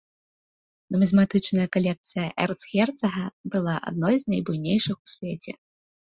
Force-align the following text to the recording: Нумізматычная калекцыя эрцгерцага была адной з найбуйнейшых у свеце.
Нумізматычная 0.93 1.65
калекцыя 1.75 2.23
эрцгерцага 2.45 3.25
была 3.55 3.75
адной 3.91 4.15
з 4.23 4.33
найбуйнейшых 4.35 4.95
у 5.03 5.07
свеце. 5.13 5.51